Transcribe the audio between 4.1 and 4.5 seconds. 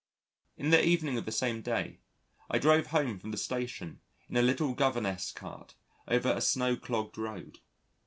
in a